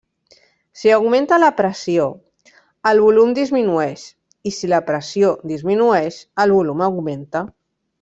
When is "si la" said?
4.59-4.83